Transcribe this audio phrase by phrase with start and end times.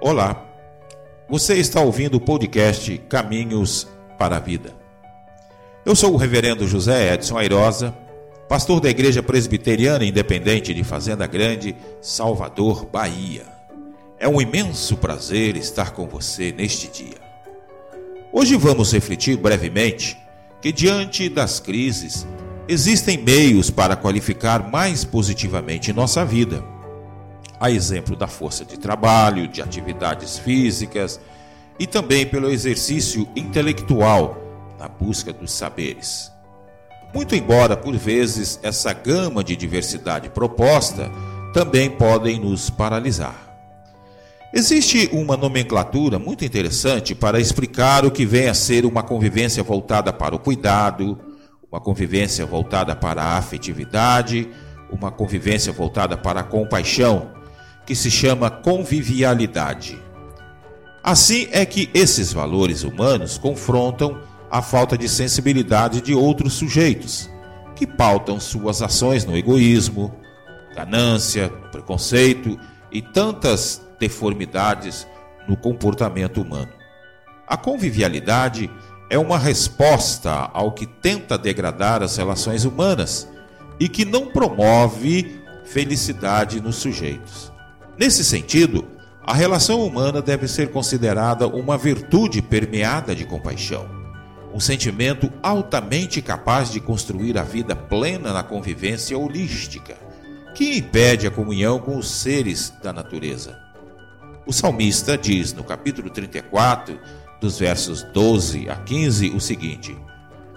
[0.00, 0.46] Olá,
[1.28, 4.72] você está ouvindo o podcast Caminhos para a Vida.
[5.84, 7.92] Eu sou o reverendo José Edson Airosa,
[8.48, 13.42] pastor da Igreja Presbiteriana Independente de Fazenda Grande, Salvador, Bahia.
[14.20, 17.18] É um imenso prazer estar com você neste dia.
[18.32, 20.16] Hoje vamos refletir brevemente
[20.62, 22.24] que, diante das crises,
[22.68, 26.77] existem meios para qualificar mais positivamente nossa vida
[27.60, 31.20] a exemplo da força de trabalho, de atividades físicas
[31.78, 34.36] e também pelo exercício intelectual
[34.78, 36.32] na busca dos saberes.
[37.12, 41.10] Muito embora, por vezes, essa gama de diversidade proposta
[41.52, 43.48] também podem nos paralisar.
[44.52, 50.12] Existe uma nomenclatura muito interessante para explicar o que vem a ser uma convivência voltada
[50.12, 51.18] para o cuidado,
[51.70, 54.48] uma convivência voltada para a afetividade,
[54.90, 57.30] uma convivência voltada para a compaixão,
[57.88, 59.98] que se chama convivialidade.
[61.02, 67.30] Assim é que esses valores humanos confrontam a falta de sensibilidade de outros sujeitos,
[67.74, 70.14] que pautam suas ações no egoísmo,
[70.76, 72.60] ganância, preconceito
[72.92, 75.06] e tantas deformidades
[75.48, 76.72] no comportamento humano.
[77.46, 78.70] A convivialidade
[79.08, 83.26] é uma resposta ao que tenta degradar as relações humanas
[83.80, 87.50] e que não promove felicidade nos sujeitos.
[87.98, 88.86] Nesse sentido,
[89.26, 93.88] a relação humana deve ser considerada uma virtude permeada de compaixão,
[94.54, 99.96] um sentimento altamente capaz de construir a vida plena na convivência holística,
[100.54, 103.58] que impede a comunhão com os seres da natureza.
[104.46, 106.96] O salmista diz no capítulo 34,
[107.40, 109.96] dos versos 12 a 15, o seguinte: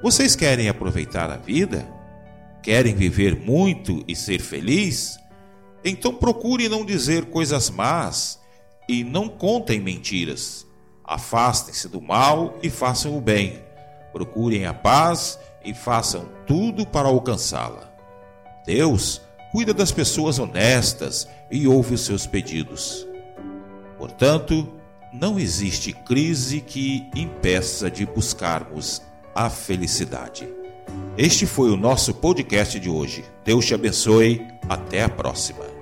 [0.00, 1.84] Vocês querem aproveitar a vida?
[2.62, 5.18] Querem viver muito e ser feliz?
[5.84, 8.40] Então procure não dizer coisas más
[8.88, 10.66] e não contem mentiras.
[11.04, 13.62] Afastem-se do mal e façam o bem.
[14.12, 17.92] Procurem a paz e façam tudo para alcançá-la.
[18.64, 19.20] Deus
[19.52, 23.06] cuida das pessoas honestas e ouve os seus pedidos.
[23.98, 24.66] Portanto,
[25.12, 29.02] não existe crise que impeça de buscarmos
[29.34, 30.48] a felicidade.
[31.16, 33.24] Este foi o nosso podcast de hoje.
[33.44, 34.46] Deus te abençoe.
[34.68, 35.73] Até a próxima.